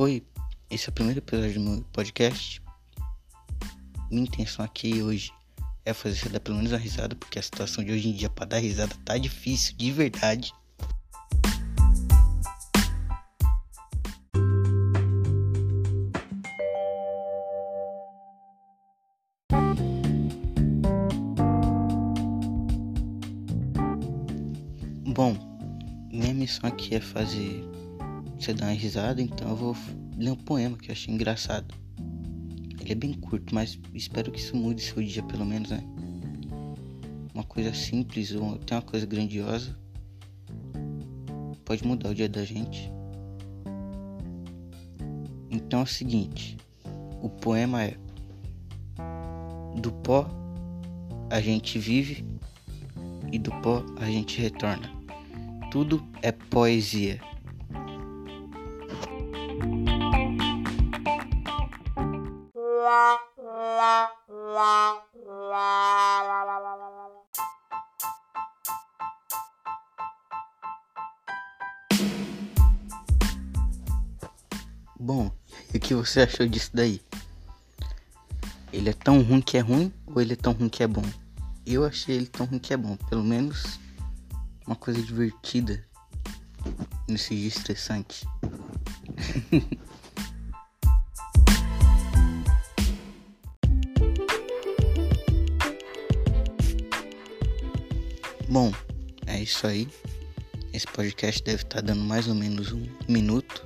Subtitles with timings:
[0.00, 0.22] Oi,
[0.70, 2.62] esse é o primeiro episódio do meu podcast.
[4.08, 5.32] Minha intenção aqui hoje
[5.84, 8.30] é fazer você dar pelo menos uma risada, porque a situação de hoje em dia
[8.30, 10.52] para dar risada tá difícil, de verdade.
[25.12, 25.36] Bom,
[26.12, 27.77] minha missão aqui é fazer
[28.38, 29.76] você dar uma risada, então eu vou
[30.16, 31.74] ler um poema que eu achei engraçado.
[32.80, 35.82] Ele é bem curto, mas espero que isso mude seu dia pelo menos, né?
[37.34, 39.76] Uma coisa simples ou até uma coisa grandiosa
[41.64, 42.90] pode mudar o dia da gente.
[45.50, 46.56] Então é o seguinte,
[47.22, 47.96] o poema é
[49.82, 50.26] Do pó
[51.30, 52.24] a gente vive
[53.30, 54.90] e do pó a gente retorna.
[55.70, 57.20] Tudo é poesia.
[74.98, 75.30] Bom,
[75.72, 77.00] e o que você achou disso daí?
[78.72, 81.04] Ele é tão ruim que é ruim ou ele é tão ruim que é bom?
[81.64, 83.78] Eu achei ele tão ruim que é bom, pelo menos
[84.66, 85.86] uma coisa divertida
[87.08, 88.26] nesse dia estressante.
[98.48, 98.72] Bom,
[99.26, 99.86] é isso aí.
[100.72, 103.62] Esse podcast deve estar dando mais ou menos um minuto.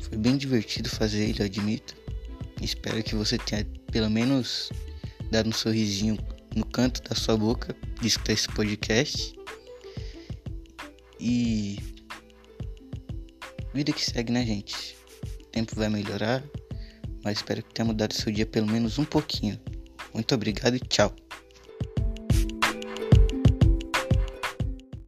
[0.00, 1.96] Foi bem divertido fazer ele, admito.
[2.60, 4.70] Espero que você tenha pelo menos
[5.28, 6.16] dado um sorrisinho
[6.54, 9.34] no canto da sua boca de escutar esse podcast.
[11.18, 11.80] E.
[13.74, 14.96] Vida que segue, né, gente?
[15.40, 16.44] O tempo vai melhorar,
[17.24, 19.58] mas espero que tenha mudado seu dia pelo menos um pouquinho.
[20.14, 21.12] Muito obrigado e tchau.